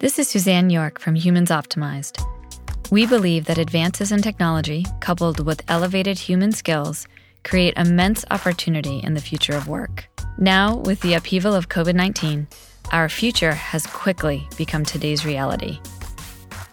[0.00, 2.24] This is Suzanne York from Humans Optimized.
[2.90, 7.06] We believe that advances in technology, coupled with elevated human skills,
[7.44, 10.08] create immense opportunity in the future of work.
[10.38, 12.48] Now, with the upheaval of COVID 19,
[12.92, 15.78] our future has quickly become today's reality.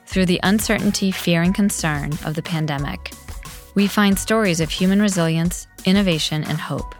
[0.06, 3.12] Through the uncertainty, fear, and concern of the pandemic,
[3.76, 6.96] we find stories of human resilience, innovation, and hope.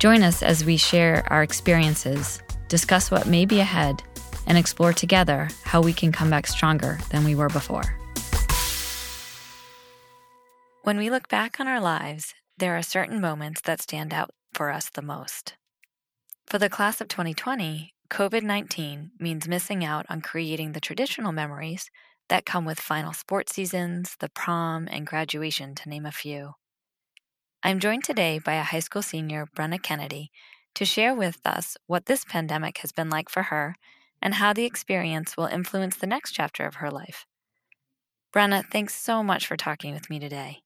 [0.00, 4.02] Join us as we share our experiences, discuss what may be ahead,
[4.48, 7.94] and explore together how we can come back stronger than we were before.
[10.82, 14.70] When we look back on our lives, there are certain moments that stand out for
[14.70, 15.54] us the most.
[16.46, 21.90] For the class of 2020, COVID 19 means missing out on creating the traditional memories
[22.30, 26.54] that come with final sports seasons, the prom, and graduation, to name a few.
[27.62, 30.30] I'm joined today by a high school senior, Brenna Kennedy,
[30.74, 33.76] to share with us what this pandemic has been like for her
[34.22, 37.26] and how the experience will influence the next chapter of her life.
[38.32, 40.62] Brenna, thanks so much for talking with me today.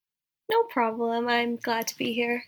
[0.48, 1.28] No problem.
[1.28, 2.44] I'm glad to be here.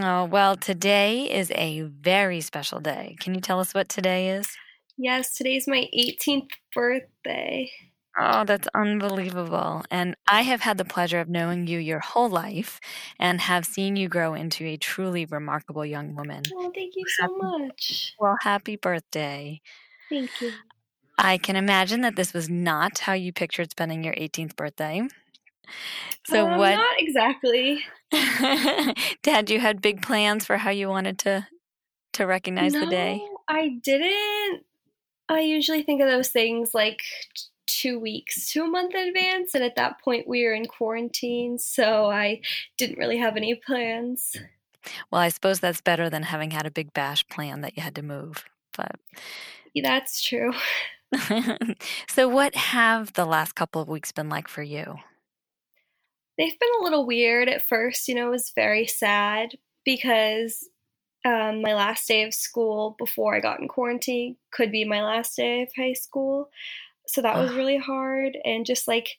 [0.00, 3.16] Oh, well, today is a very special day.
[3.20, 4.56] Can you tell us what today is?
[4.96, 7.70] Yes, today's my 18th birthday.
[8.18, 9.82] Oh, that's unbelievable.
[9.90, 12.80] And I have had the pleasure of knowing you your whole life
[13.18, 16.42] and have seen you grow into a truly remarkable young woman.
[16.54, 18.16] Oh, thank you so much.
[18.18, 19.60] Well, happy birthday.
[20.10, 20.52] Thank you.
[21.16, 25.06] I can imagine that this was not how you pictured spending your 18th birthday.
[26.26, 26.74] So um, what?
[26.74, 27.84] Not exactly.
[29.22, 31.46] Dad, you had big plans for how you wanted to
[32.14, 33.22] to recognize no, the day.
[33.48, 34.64] I didn't.
[35.28, 37.02] I usually think of those things like
[37.66, 41.58] two weeks to a month in advance, and at that point we were in quarantine,
[41.58, 42.40] so I
[42.78, 44.36] didn't really have any plans.
[45.10, 47.94] Well, I suppose that's better than having had a big bash plan that you had
[47.96, 48.44] to move.
[48.76, 48.96] But
[49.74, 50.52] that's true.
[52.08, 54.96] so, what have the last couple of weeks been like for you?
[56.38, 58.08] They've been a little weird at first.
[58.08, 60.68] You know, it was very sad because
[61.24, 65.36] um, my last day of school before I got in quarantine could be my last
[65.36, 66.50] day of high school.
[67.06, 68.38] So that was really hard.
[68.44, 69.16] And just like,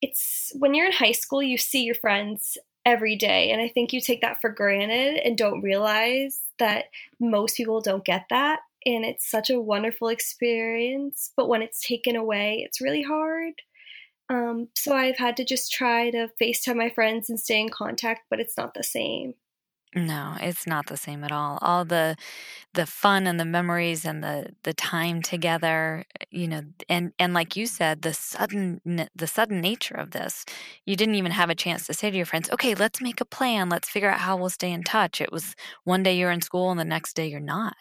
[0.00, 3.50] it's when you're in high school, you see your friends every day.
[3.50, 6.86] And I think you take that for granted and don't realize that
[7.18, 11.32] most people don't get that and it's such a wonderful experience.
[11.36, 13.54] But when it's taken away, it's really hard.
[14.30, 18.22] Um, so I've had to just try to FaceTime my friends and stay in contact,
[18.30, 19.34] but it's not the same.
[19.96, 21.56] No, it's not the same at all.
[21.62, 22.16] All the
[22.74, 27.56] the fun and the memories and the the time together, you know, and and like
[27.56, 28.80] you said, the sudden
[29.14, 30.44] the sudden nature of this.
[30.86, 33.24] You didn't even have a chance to say to your friends, "Okay, let's make a
[33.24, 33.68] plan.
[33.68, 36.70] Let's figure out how we'll stay in touch." It was one day you're in school
[36.72, 37.76] and the next day you're not.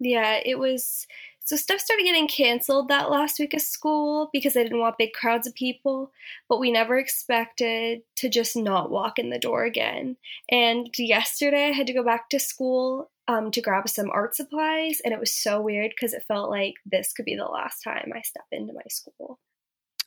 [0.00, 1.06] Yeah, it was.
[1.44, 5.12] So stuff started getting canceled that last week of school because I didn't want big
[5.12, 6.12] crowds of people,
[6.48, 10.16] but we never expected to just not walk in the door again.
[10.50, 15.00] And yesterday I had to go back to school um, to grab some art supplies,
[15.04, 18.12] and it was so weird because it felt like this could be the last time
[18.14, 19.38] I step into my school.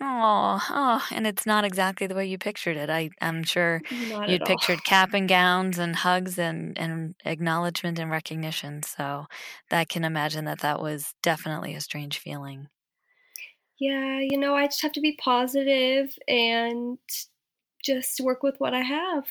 [0.06, 2.90] Oh, oh, and it's not exactly the way you pictured it.
[2.90, 8.12] I, I'm sure not you'd pictured cap and gowns and hugs and, and acknowledgement and
[8.12, 8.84] recognition.
[8.84, 9.28] So
[9.72, 12.68] I can imagine that that was definitely a strange feeling.
[13.80, 17.00] Yeah, you know, I just have to be positive and
[17.84, 19.26] just work with what I have.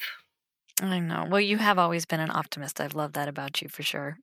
[0.82, 1.26] I know.
[1.30, 2.80] Well, you have always been an optimist.
[2.80, 4.18] I've loved that about you for sure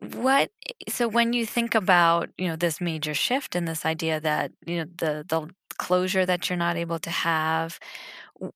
[0.00, 0.50] what
[0.88, 4.78] so when you think about you know this major shift and this idea that you
[4.78, 7.78] know the the closure that you're not able to have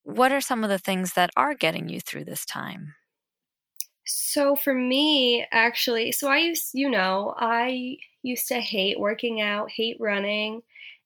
[0.03, 2.95] what are some of the things that are getting you through this time?
[4.05, 9.71] So for me actually so i used you know i used to hate working out
[9.71, 10.63] hate running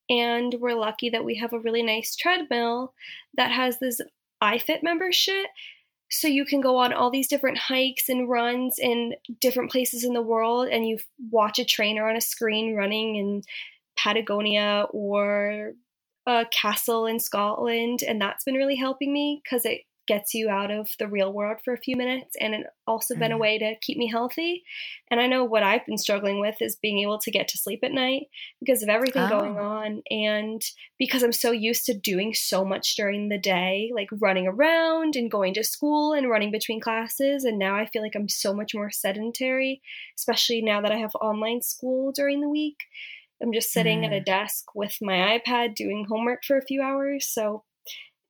[0.09, 2.95] and we're lucky that we have a really nice treadmill
[3.37, 4.01] that has this
[4.41, 5.47] ifit membership
[6.13, 10.13] so you can go on all these different hikes and runs in different places in
[10.13, 10.99] the world and you
[11.31, 13.43] watch a trainer on a screen running in
[13.97, 15.73] Patagonia or
[16.27, 20.71] a castle in Scotland and that's been really helping me because it gets you out
[20.71, 23.43] of the real world for a few minutes and it also been a mm-hmm.
[23.43, 24.65] way to keep me healthy
[25.11, 27.81] and i know what i've been struggling with is being able to get to sleep
[27.83, 28.25] at night
[28.59, 29.29] because of everything oh.
[29.29, 30.63] going on and
[30.99, 35.31] because i'm so used to doing so much during the day like running around and
[35.31, 38.75] going to school and running between classes and now i feel like i'm so much
[38.75, 39.81] more sedentary
[40.19, 42.79] especially now that i have online school during the week
[43.41, 44.07] i'm just sitting mm.
[44.07, 44.25] at a mm.
[44.25, 47.63] desk with my ipad doing homework for a few hours so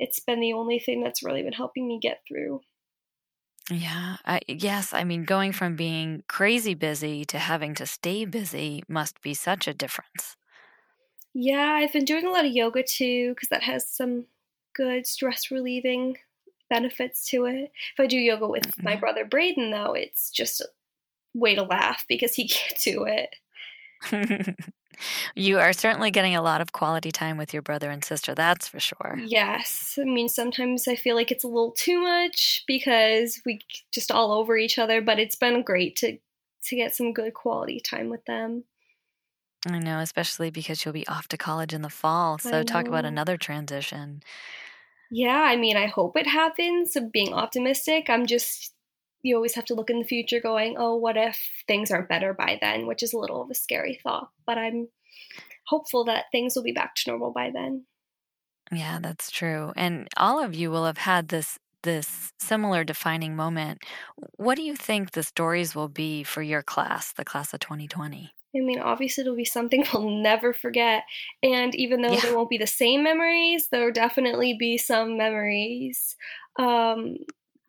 [0.02, 2.60] it's been the only thing that's really been helping me get through.
[3.70, 4.16] Yeah.
[4.26, 4.92] I, yes.
[4.92, 9.68] I mean, going from being crazy busy to having to stay busy must be such
[9.68, 10.36] a difference.
[11.34, 14.26] Yeah, I've been doing a lot of yoga too because that has some
[14.74, 16.18] good stress relieving
[16.68, 17.70] benefits to it.
[17.94, 18.84] If I do yoga with mm-hmm.
[18.84, 20.66] my brother Braden, though, it's just a
[21.32, 23.36] way to laugh because he can't do it.
[25.34, 28.68] you are certainly getting a lot of quality time with your brother and sister, that's
[28.68, 29.18] for sure.
[29.24, 29.98] Yes.
[30.00, 33.60] I mean, sometimes I feel like it's a little too much because we
[33.92, 36.18] just all over each other, but it's been great to
[36.64, 38.64] to get some good quality time with them.
[39.68, 42.38] I know, especially because you'll be off to college in the fall.
[42.38, 44.22] So talk about another transition.
[45.10, 46.96] Yeah, I mean, I hope it happens.
[47.12, 48.72] Being optimistic, I'm just
[49.22, 52.34] you always have to look in the future going, oh, what if things aren't better
[52.34, 54.30] by then, which is a little of a scary thought.
[54.46, 54.88] But I'm
[55.66, 57.84] hopeful that things will be back to normal by then.
[58.70, 59.72] Yeah, that's true.
[59.76, 63.82] And all of you will have had this this similar defining moment.
[64.36, 68.32] What do you think the stories will be for your class, the class of 2020?
[68.54, 71.04] I mean, obviously, it'll be something we'll never forget.
[71.42, 72.20] And even though yeah.
[72.20, 76.16] there won't be the same memories, there'll definitely be some memories
[76.58, 77.16] um,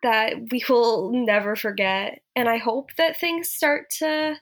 [0.04, 2.22] that we will never forget.
[2.36, 4.36] And I hope that things start to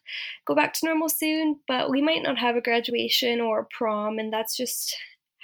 [0.45, 4.19] go back to normal soon, but we might not have a graduation or a prom,
[4.19, 4.95] and that's just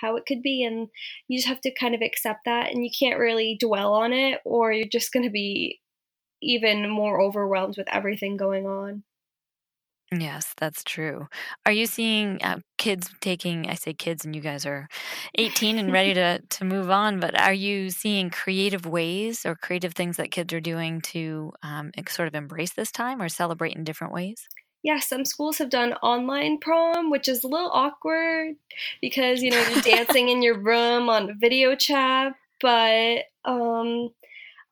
[0.01, 0.63] how it could be.
[0.63, 0.89] And
[1.27, 4.41] you just have to kind of accept that, and you can't really dwell on it,
[4.43, 5.79] or you're just going to be
[6.41, 9.03] even more overwhelmed with everything going on.
[10.11, 11.27] Yes, that's true.
[11.65, 14.87] Are you seeing uh, kids taking, I say kids, and you guys are
[15.35, 19.93] 18 and ready to, to move on, but are you seeing creative ways or creative
[19.93, 23.83] things that kids are doing to um, sort of embrace this time or celebrate in
[23.83, 24.47] different ways?
[24.81, 28.55] Yeah, some schools have done online prom, which is a little awkward
[29.01, 34.11] because, you know, you're dancing in your room on video chat, but um,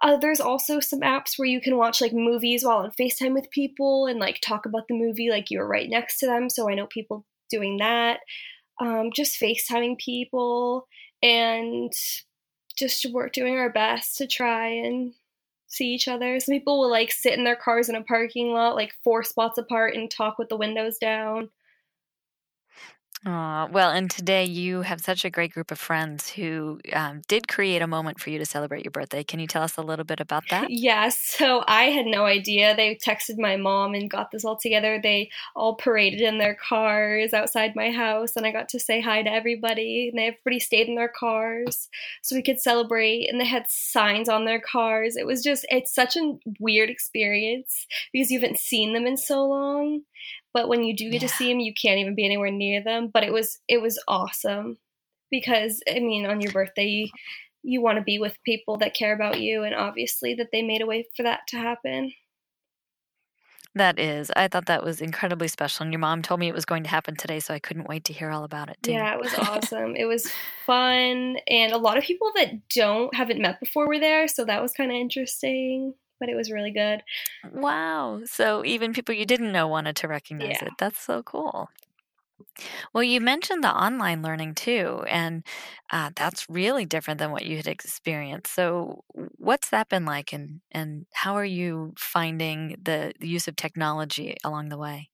[0.01, 3.49] uh, there's also some apps where you can watch like movies while on FaceTime with
[3.51, 6.49] people and like talk about the movie like you're right next to them.
[6.49, 8.19] So I know people doing that.
[8.81, 10.87] Um, just FaceTiming people
[11.23, 11.91] and
[12.77, 15.13] just work doing our best to try and
[15.67, 16.39] see each other.
[16.39, 19.57] Some people will like sit in their cars in a parking lot, like four spots
[19.57, 21.49] apart, and talk with the windows down.
[23.27, 27.47] Aw, well, and today you have such a great group of friends who um, did
[27.47, 29.23] create a moment for you to celebrate your birthday.
[29.23, 30.69] Can you tell us a little bit about that?
[30.69, 31.19] Yes.
[31.35, 32.75] So I had no idea.
[32.75, 34.99] They texted my mom and got this all together.
[35.01, 39.23] They all paraded in their cars outside my house, and I got to say hi
[39.23, 40.09] to everybody.
[40.09, 41.89] And everybody stayed in their cars
[42.21, 43.27] so we could celebrate.
[43.29, 45.15] And they had signs on their cars.
[45.15, 49.45] It was just, it's such a weird experience because you haven't seen them in so
[49.45, 50.01] long
[50.53, 51.27] but when you do get yeah.
[51.27, 54.01] to see them you can't even be anywhere near them but it was it was
[54.07, 54.77] awesome.
[55.31, 57.09] Because i mean on your birthday you,
[57.63, 60.81] you want to be with people that care about you and obviously that they made
[60.81, 62.13] a way for that to happen.
[63.73, 64.31] That is.
[64.37, 66.89] I thought that was incredibly special and your mom told me it was going to
[66.89, 68.93] happen today so i couldn't wait to hear all about it too.
[68.93, 69.95] yeah it was awesome.
[69.95, 70.31] It was
[70.65, 74.61] fun and a lot of people that don't haven't met before were there so that
[74.61, 77.01] was kind of interesting but it was really good.
[77.51, 78.21] Wow.
[78.25, 80.67] So even people you didn't know wanted to recognize yeah.
[80.67, 80.73] it.
[80.79, 81.69] That's so cool.
[82.93, 85.45] Well, you mentioned the online learning too, and
[85.89, 88.53] uh, that's really different than what you had experienced.
[88.53, 89.03] So,
[89.37, 94.35] what's that been like, and and how are you finding the, the use of technology
[94.43, 95.09] along the way?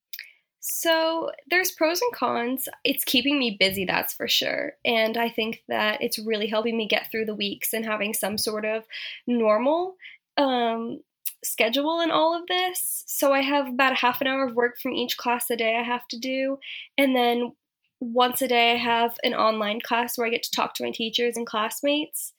[0.60, 2.68] So, there's pros and cons.
[2.84, 4.74] It's keeping me busy, that's for sure.
[4.86, 8.38] And I think that it's really helping me get through the weeks and having some
[8.38, 8.86] sort of
[9.26, 9.96] normal
[10.38, 11.02] um,
[11.44, 13.04] schedule in all of this.
[13.08, 15.78] So I have about a half an hour of work from each class a day
[15.78, 16.58] I have to do.
[16.98, 17.54] And then
[18.02, 20.92] once a day, I have an online class where I get to talk to my
[20.92, 22.34] teachers and classmates.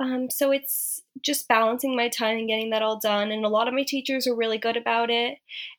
[0.00, 3.30] Um, so it's just balancing my time and getting that all done.
[3.30, 5.36] And a lot of my teachers are really good about it.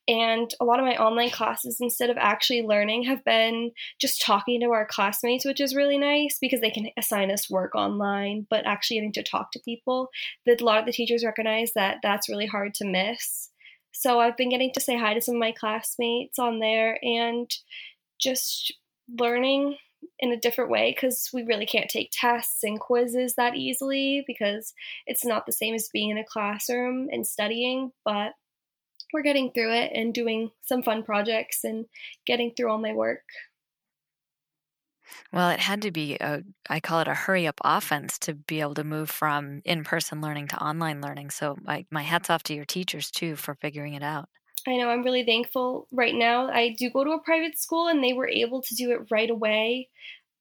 [0.07, 4.61] And a lot of my online classes, instead of actually learning, have been just talking
[4.61, 8.67] to our classmates, which is really nice because they can assign us work online, but
[8.67, 10.09] actually getting to talk to people.
[10.45, 13.49] That a lot of the teachers recognize that that's really hard to miss.
[13.91, 17.49] So I've been getting to say hi to some of my classmates on there and
[18.19, 18.73] just
[19.19, 19.77] learning
[20.19, 24.73] in a different way because we really can't take tests and quizzes that easily because
[25.07, 28.33] it's not the same as being in a classroom and studying, but
[29.13, 31.85] we're getting through it and doing some fun projects and
[32.25, 33.23] getting through all my work.
[35.33, 38.61] Well, it had to be a, I call it a hurry up offense to be
[38.61, 41.31] able to move from in person learning to online learning.
[41.31, 44.29] So, my, my hat's off to your teachers too for figuring it out.
[44.67, 46.49] I know I'm really thankful right now.
[46.49, 49.29] I do go to a private school and they were able to do it right
[49.29, 49.89] away.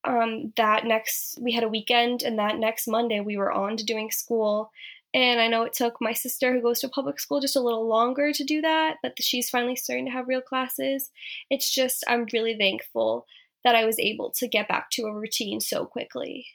[0.05, 3.85] Um, that next, we had a weekend, and that next Monday we were on to
[3.85, 4.71] doing school.
[5.13, 7.87] And I know it took my sister, who goes to public school, just a little
[7.89, 11.11] longer to do that, but she's finally starting to have real classes.
[11.51, 13.27] It's just, I'm really thankful
[13.65, 16.47] that I was able to get back to a routine so quickly.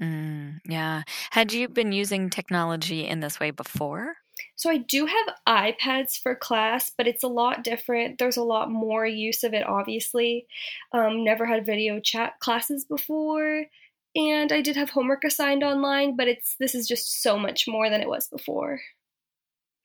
[0.00, 1.02] Mm, yeah.
[1.30, 4.14] Had you been using technology in this way before?
[4.56, 8.18] So I do have iPads for class, but it's a lot different.
[8.18, 10.46] There's a lot more use of it, obviously.
[10.92, 13.66] Um, never had video chat classes before,
[14.14, 17.88] and I did have homework assigned online, but it's this is just so much more
[17.88, 18.80] than it was before.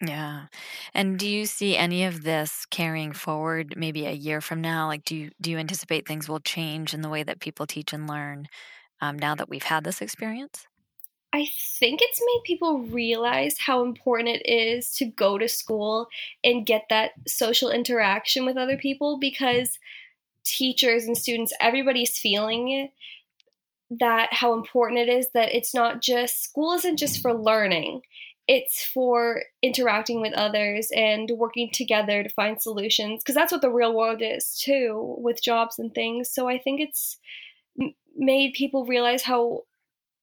[0.05, 0.45] Yeah.
[0.93, 4.87] And do you see any of this carrying forward maybe a year from now?
[4.87, 7.93] Like do you do you anticipate things will change in the way that people teach
[7.93, 8.47] and learn
[9.01, 10.67] um, now that we've had this experience?
[11.37, 16.07] I think it's made people realize how important it is to go to school
[16.43, 19.77] and get that social interaction with other people because
[20.43, 22.91] teachers and students, everybody's feeling it.
[23.99, 28.01] That how important it is that it's not just school isn't just for learning,
[28.47, 33.69] it's for interacting with others and working together to find solutions because that's what the
[33.69, 36.31] real world is too with jobs and things.
[36.31, 37.19] So I think it's
[38.17, 39.61] made people realize how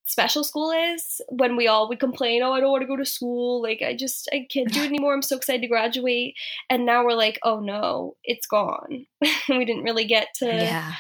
[0.04, 3.04] special school is when we all would complain oh i don't want to go to
[3.04, 6.34] school like i just i can't do it anymore i'm so excited to graduate.
[6.70, 9.06] And now we're like oh no it's gone.
[9.49, 10.94] We didn't really get to yeah.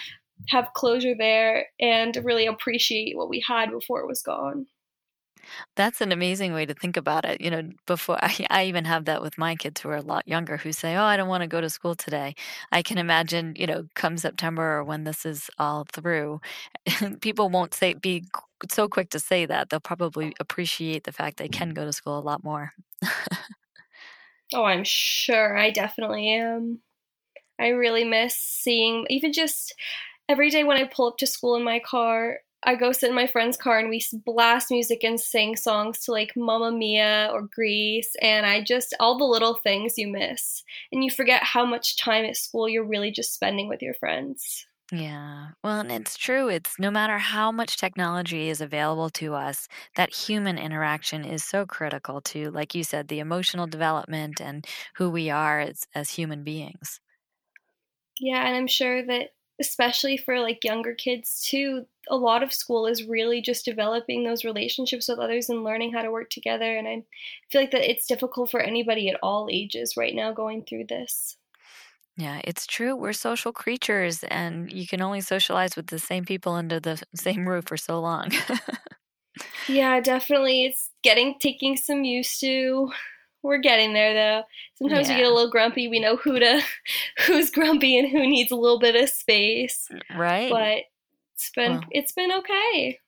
[0.48, 4.66] have closure there and really appreciate what we had before it was gone
[5.76, 7.40] that's an amazing way to think about it.
[7.40, 10.26] You know, before I, I even have that with my kids who are a lot
[10.28, 12.34] younger who say, Oh, I don't want to go to school today.
[12.72, 16.40] I can imagine, you know, come September or when this is all through,
[17.20, 18.24] people won't say, be
[18.70, 19.70] so quick to say that.
[19.70, 22.72] They'll probably appreciate the fact they can go to school a lot more.
[24.54, 25.56] oh, I'm sure.
[25.56, 26.80] I definitely am.
[27.58, 29.74] I really miss seeing even just
[30.28, 33.14] every day when I pull up to school in my car, I go sit in
[33.14, 37.42] my friend's car and we blast music and sing songs to like Mamma Mia or
[37.42, 38.14] Grease.
[38.22, 40.64] And I just, all the little things you miss.
[40.92, 44.66] And you forget how much time at school you're really just spending with your friends.
[44.92, 45.48] Yeah.
[45.62, 46.48] Well, and it's true.
[46.48, 49.66] It's no matter how much technology is available to us,
[49.96, 54.66] that human interaction is so critical to, like you said, the emotional development and
[54.96, 57.00] who we are as, as human beings.
[58.20, 58.46] Yeah.
[58.46, 59.30] And I'm sure that
[59.60, 64.44] especially for like younger kids too a lot of school is really just developing those
[64.44, 67.02] relationships with others and learning how to work together and i
[67.50, 71.36] feel like that it's difficult for anybody at all ages right now going through this.
[72.16, 76.52] Yeah it's true we're social creatures and you can only socialize with the same people
[76.52, 78.30] under the same roof for so long.
[79.66, 82.92] Yeah definitely it's getting taking some used to
[83.44, 84.42] we're getting there though.
[84.76, 85.14] Sometimes yeah.
[85.14, 85.86] we get a little grumpy.
[85.86, 86.62] We know who to
[87.26, 89.88] who's grumpy and who needs a little bit of space.
[90.16, 90.50] Right.
[90.50, 90.78] But
[91.34, 91.84] it's been well.
[91.90, 92.98] it's been okay.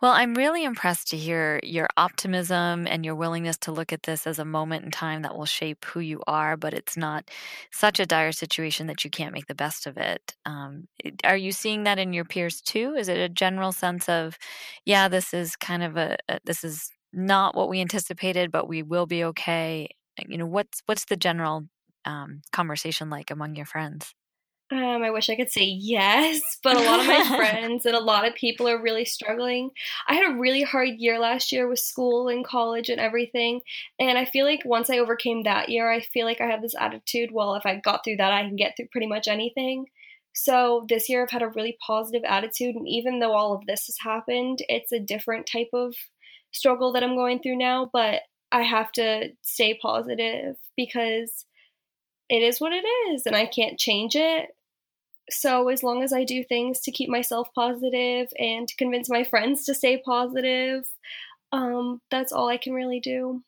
[0.00, 4.26] Well, I'm really impressed to hear your optimism and your willingness to look at this
[4.26, 7.30] as a moment in time that will shape who you are, but it's not
[7.70, 10.34] such a dire situation that you can't make the best of it.
[10.46, 10.88] Um,
[11.24, 12.94] are you seeing that in your peers too?
[12.96, 14.38] Is it a general sense of,
[14.86, 18.82] yeah, this is kind of a, a this is not what we anticipated, but we
[18.82, 19.88] will be okay.
[20.28, 21.66] You know, what's what's the general
[22.04, 24.14] um, conversation like among your friends?
[24.72, 28.00] Um, I wish I could say yes, but a lot of my friends and a
[28.00, 29.70] lot of people are really struggling.
[30.06, 33.62] I had a really hard year last year with school and college and everything.
[33.98, 36.76] And I feel like once I overcame that year, I feel like I have this
[36.78, 39.86] attitude well, if I got through that, I can get through pretty much anything.
[40.32, 42.76] So this year I've had a really positive attitude.
[42.76, 45.94] And even though all of this has happened, it's a different type of
[46.52, 51.46] struggle that I'm going through now, but I have to stay positive because
[52.28, 54.48] it is what it is and I can't change it.
[55.30, 59.22] So, as long as I do things to keep myself positive and to convince my
[59.22, 60.84] friends to stay positive,
[61.52, 63.42] um, that's all I can really do.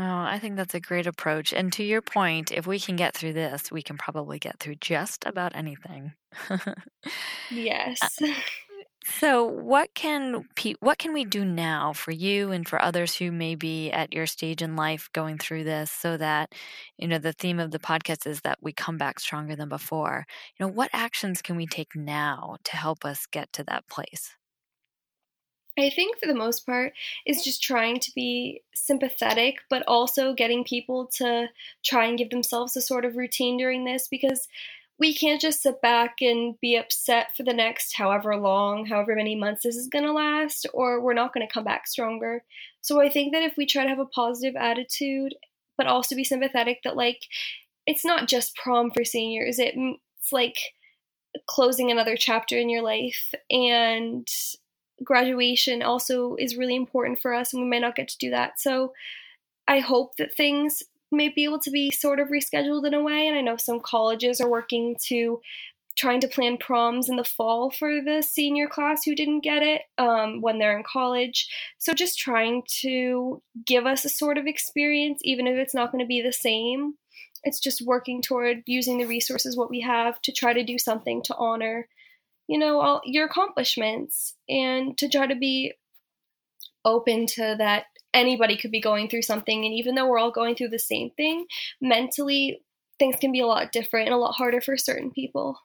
[0.00, 1.52] Oh, I think that's a great approach.
[1.52, 4.76] And to your point, if we can get through this, we can probably get through
[4.76, 6.12] just about anything.
[7.50, 7.98] yes.
[9.16, 10.44] So, what can
[10.80, 14.26] what can we do now for you and for others who may be at your
[14.26, 16.54] stage in life going through this, so that
[16.98, 20.26] you know the theme of the podcast is that we come back stronger than before.
[20.58, 24.36] You know, what actions can we take now to help us get to that place?
[25.78, 26.92] I think for the most part
[27.24, 31.48] is just trying to be sympathetic, but also getting people to
[31.84, 34.48] try and give themselves a sort of routine during this because
[34.98, 39.36] we can't just sit back and be upset for the next however long, however many
[39.36, 42.42] months this is going to last, or we're not going to come back stronger.
[42.80, 45.34] So I think that if we try to have a positive attitude,
[45.76, 47.20] but also be sympathetic, that like
[47.86, 50.56] it's not just prom for seniors, it's like
[51.46, 53.32] closing another chapter in your life.
[53.50, 54.26] And
[55.04, 58.58] graduation also is really important for us, and we might not get to do that.
[58.58, 58.92] So
[59.68, 63.26] I hope that things may be able to be sort of rescheduled in a way.
[63.26, 65.40] And I know some colleges are working to
[65.98, 69.82] trying to plan proms in the fall for the senior class who didn't get it
[69.98, 71.48] um, when they're in college.
[71.78, 76.02] So just trying to give us a sort of experience, even if it's not going
[76.02, 76.94] to be the same.
[77.42, 81.20] It's just working toward using the resources what we have to try to do something
[81.24, 81.88] to honor,
[82.46, 85.72] you know, all your accomplishments and to try to be
[86.84, 90.54] open to that anybody could be going through something and even though we're all going
[90.54, 91.46] through the same thing
[91.80, 92.62] mentally
[92.98, 95.58] things can be a lot different and a lot harder for certain people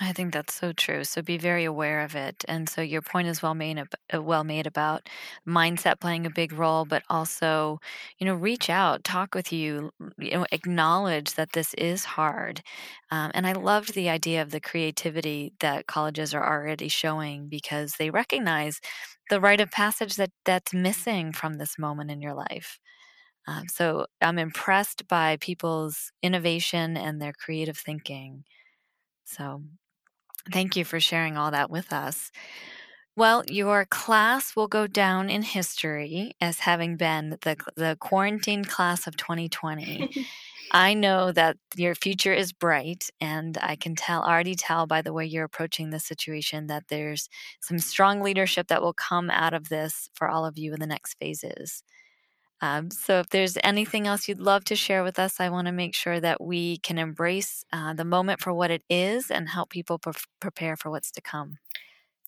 [0.00, 1.04] I think that's so true.
[1.04, 2.44] So be very aware of it.
[2.48, 3.78] And so your point is well made,
[4.12, 5.08] uh, well made about
[5.46, 7.78] mindset playing a big role, but also,
[8.18, 12.60] you know, reach out, talk with you, you know, acknowledge that this is hard.
[13.12, 17.94] Um, and I loved the idea of the creativity that colleges are already showing because
[17.96, 18.80] they recognize
[19.30, 22.80] the rite of passage that that's missing from this moment in your life.
[23.46, 28.44] Um, so I'm impressed by people's innovation and their creative thinking.
[29.24, 29.62] So
[30.52, 32.30] Thank you for sharing all that with us.
[33.16, 39.06] Well, your class will go down in history as having been the, the quarantine class
[39.06, 40.26] of 2020.
[40.72, 45.12] I know that your future is bright, and I can tell already tell by the
[45.12, 47.28] way you're approaching the situation that there's
[47.60, 50.86] some strong leadership that will come out of this for all of you in the
[50.86, 51.84] next phases.
[52.60, 55.72] Um, so, if there's anything else you'd love to share with us, I want to
[55.72, 59.70] make sure that we can embrace uh, the moment for what it is and help
[59.70, 61.58] people pre- prepare for what's to come.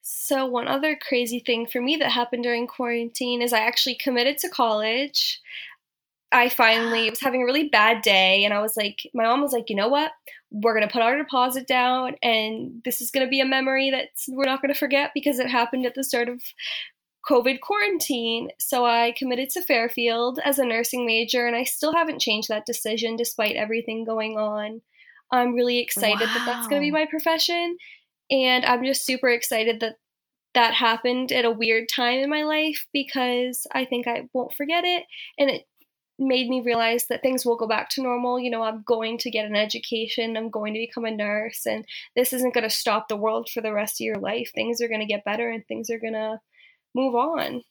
[0.02, 4.38] So, one other crazy thing for me that happened during quarantine is I actually committed
[4.38, 5.40] to college.
[6.30, 9.52] I finally was having a really bad day, and I was like, my mom was
[9.52, 10.12] like, you know what?
[10.52, 13.90] We're going to put our deposit down, and this is going to be a memory
[13.90, 16.40] that we're not going to forget because it happened at the start of
[17.28, 18.50] COVID quarantine.
[18.58, 22.66] So I committed to Fairfield as a nursing major, and I still haven't changed that
[22.66, 24.82] decision despite everything going on.
[25.32, 26.34] I'm really excited wow.
[26.34, 27.76] that that's going to be my profession.
[28.30, 29.96] And I'm just super excited that
[30.54, 34.84] that happened at a weird time in my life because I think I won't forget
[34.84, 35.04] it.
[35.38, 35.64] And it
[36.18, 38.40] made me realize that things will go back to normal.
[38.40, 41.84] You know, I'm going to get an education, I'm going to become a nurse, and
[42.14, 44.50] this isn't going to stop the world for the rest of your life.
[44.54, 46.40] Things are going to get better and things are going to
[46.96, 47.62] move on.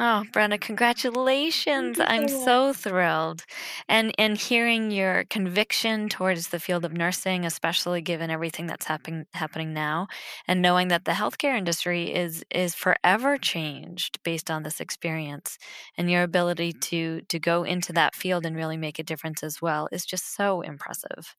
[0.00, 2.00] Oh, Brenna, congratulations.
[2.00, 3.44] I'm so thrilled.
[3.88, 9.26] And and hearing your conviction towards the field of nursing, especially given everything that's happening
[9.34, 10.08] happening now,
[10.48, 15.58] and knowing that the healthcare industry is is forever changed based on this experience
[15.96, 16.80] and your ability mm-hmm.
[16.80, 20.34] to to go into that field and really make a difference as well is just
[20.34, 21.36] so impressive.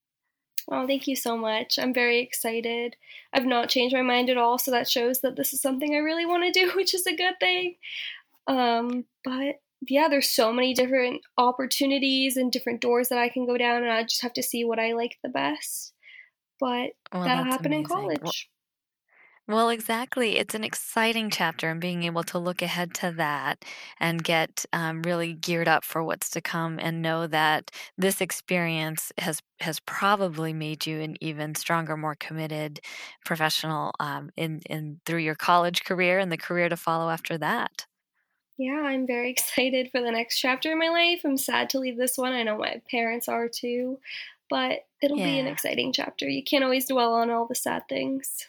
[0.70, 1.78] Oh, thank you so much.
[1.78, 2.96] I'm very excited.
[3.34, 6.00] I've not changed my mind at all, so that shows that this is something I
[6.00, 7.76] really want to do, which is a good thing.
[8.48, 13.58] Um, but yeah, there's so many different opportunities and different doors that I can go
[13.58, 15.94] down, and I just have to see what I like the best.
[16.60, 17.82] But well, that'll happen amazing.
[17.82, 18.20] in college.
[18.22, 18.32] Well,
[19.48, 20.38] well, exactly.
[20.38, 23.64] It's an exciting chapter, and being able to look ahead to that
[24.00, 29.12] and get um, really geared up for what's to come, and know that this experience
[29.20, 32.80] has has probably made you an even stronger, more committed
[33.24, 37.86] professional um, in in through your college career and the career to follow after that.
[38.58, 41.22] Yeah, I'm very excited for the next chapter in my life.
[41.24, 42.34] I'm sad to leave this one.
[42.34, 44.00] I know my parents are too,
[44.50, 45.26] but it'll yeah.
[45.26, 46.28] be an exciting chapter.
[46.28, 48.48] You can't always dwell on all the sad things.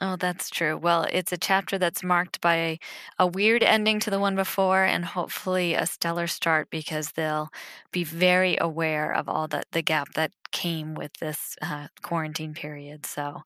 [0.00, 0.76] Oh, that's true.
[0.76, 2.78] Well, it's a chapter that's marked by a,
[3.18, 7.50] a, weird ending to the one before and hopefully a stellar start because they'll
[7.90, 13.06] be very aware of all the, the gap that came with this uh, quarantine period.
[13.06, 13.42] So,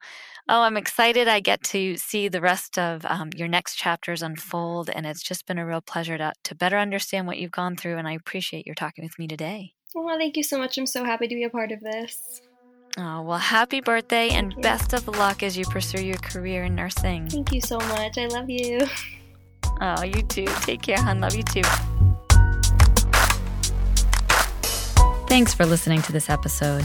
[0.47, 1.27] oh, I'm excited.
[1.27, 5.47] I get to see the rest of um, your next chapters unfold, and it's just
[5.47, 7.97] been a real pleasure to, to better understand what you've gone through.
[7.97, 9.73] And I appreciate your talking with me today.
[9.95, 10.77] Well, thank you so much.
[10.77, 12.43] I'm so happy to be a part of this.
[12.99, 17.27] Oh, well, happy birthday and best of luck as you pursue your career in nursing.
[17.29, 18.19] Thank you so much.
[18.19, 18.81] I love you.
[19.81, 20.45] Oh, you too.
[20.61, 21.21] Take care, hon.
[21.21, 21.63] Love you too.
[25.29, 26.85] Thanks for listening to this episode.